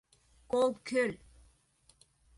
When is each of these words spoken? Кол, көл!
Кол, 0.53 0.73
көл! 0.91 1.13